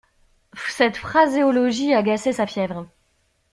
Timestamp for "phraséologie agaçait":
0.97-2.33